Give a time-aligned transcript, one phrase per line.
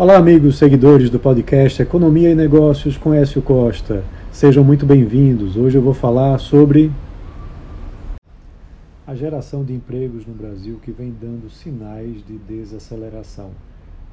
[0.00, 4.02] Olá, amigos seguidores do podcast Economia e Negócios com Écio Costa.
[4.32, 5.58] Sejam muito bem-vindos.
[5.58, 6.90] Hoje eu vou falar sobre
[9.06, 13.50] a geração de empregos no Brasil que vem dando sinais de desaceleração.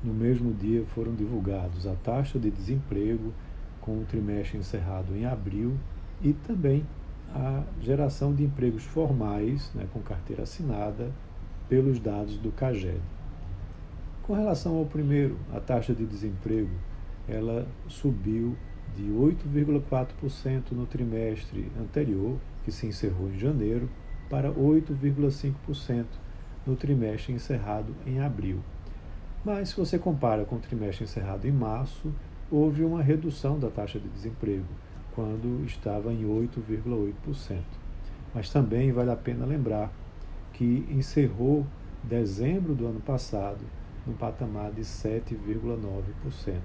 [0.04, 3.32] No mesmo dia foram divulgados a taxa de desemprego
[3.80, 5.76] com o trimestre encerrado em abril
[6.22, 6.84] e também
[7.34, 11.10] a geração de empregos formais, né, com carteira assinada,
[11.70, 13.00] pelos dados do CAGED.
[14.28, 16.76] Com relação ao primeiro, a taxa de desemprego,
[17.30, 18.58] ela subiu
[18.94, 23.90] de 8,4% no trimestre anterior, que se encerrou em janeiro,
[24.30, 26.06] para 8,5%
[26.66, 28.60] no trimestre encerrado em abril.
[29.46, 32.14] Mas se você compara com o trimestre encerrado em março,
[32.52, 34.68] houve uma redução da taxa de desemprego,
[35.16, 37.62] quando estava em 8,8%.
[38.36, 39.90] Mas também vale a pena lembrar
[40.52, 41.66] que encerrou
[42.04, 43.77] dezembro do ano passado
[44.08, 46.62] no patamar de 7,9%.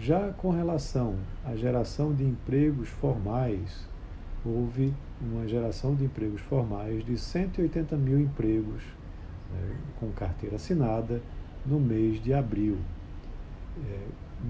[0.00, 3.86] Já com relação à geração de empregos formais,
[4.44, 8.82] houve uma geração de empregos formais de 180 mil empregos
[9.52, 11.20] né, com carteira assinada
[11.66, 12.78] no mês de abril.
[13.84, 14.06] É,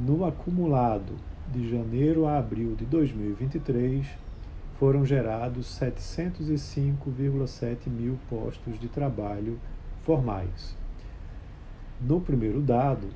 [0.06, 1.14] no acumulado
[1.50, 4.06] de janeiro a abril de 2023,
[4.78, 9.58] foram gerados 705,7 mil postos de trabalho
[10.04, 10.76] formais.
[12.00, 13.08] No primeiro dado,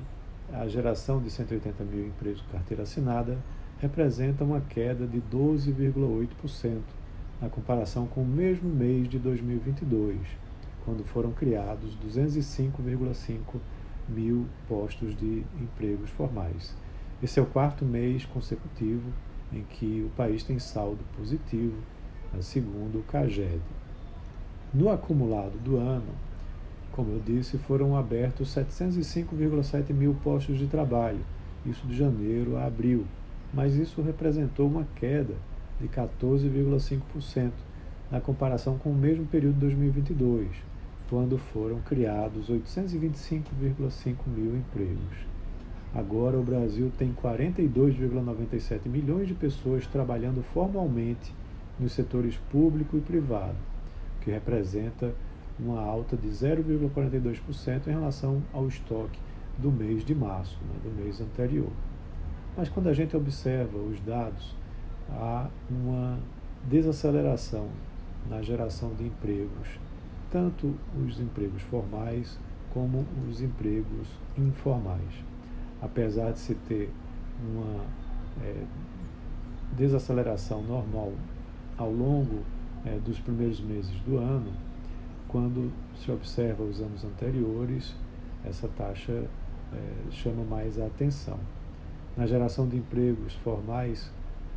[0.51, 3.37] a geração de 180 mil empregos com carteira assinada
[3.79, 6.81] representa uma queda de 12,8%
[7.41, 10.17] na comparação com o mesmo mês de 2022,
[10.83, 13.39] quando foram criados 205,5
[14.09, 16.75] mil postos de empregos formais.
[17.21, 19.13] Esse é o quarto mês consecutivo
[19.53, 21.77] em que o país tem saldo positivo,
[22.41, 23.61] segundo o CAGED.
[24.73, 26.11] No acumulado do ano,
[26.93, 31.19] como eu disse, foram abertos 705,7 mil postos de trabalho,
[31.65, 33.05] isso de janeiro a abril,
[33.53, 35.33] mas isso representou uma queda
[35.81, 37.51] de 14,5%
[38.11, 40.47] na comparação com o mesmo período de 2022,
[41.09, 45.33] quando foram criados 825,5 mil empregos.
[45.95, 51.33] Agora o Brasil tem 42,97 milhões de pessoas trabalhando formalmente
[51.79, 53.57] nos setores público e privado,
[54.21, 55.13] que representa
[55.59, 59.19] uma alta de 0,42% em relação ao estoque
[59.57, 61.69] do mês de março, né, do mês anterior.
[62.57, 64.55] Mas quando a gente observa os dados,
[65.09, 66.19] há uma
[66.63, 67.67] desaceleração
[68.29, 69.79] na geração de empregos,
[70.31, 70.73] tanto
[71.05, 72.39] os empregos formais
[72.73, 75.23] como os empregos informais.
[75.81, 76.89] Apesar de se ter
[77.41, 77.83] uma
[78.41, 78.63] é,
[79.75, 81.11] desaceleração normal
[81.77, 82.39] ao longo
[82.85, 84.53] é, dos primeiros meses do ano,
[85.33, 87.95] quando se observa os anos anteriores,
[88.45, 91.39] essa taxa é, chama mais a atenção.
[92.15, 94.11] Na geração de empregos formais,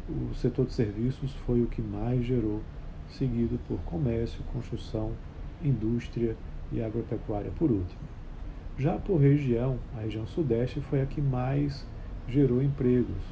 [0.06, 2.60] o setor de serviços foi o que mais gerou,
[3.08, 5.12] seguido por comércio, construção,
[5.64, 6.36] indústria
[6.70, 8.02] e agropecuária por último.
[8.76, 11.86] Já por região, a região sudeste foi a que mais
[12.28, 13.24] gerou empregos,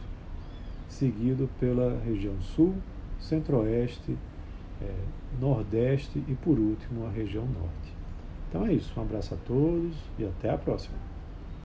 [0.88, 2.74] seguido pela região sul,
[3.20, 4.16] centro-oeste,
[4.84, 7.94] é, Nordeste e, por último, a região Norte.
[8.48, 8.92] Então é isso.
[8.98, 11.13] Um abraço a todos e até a próxima.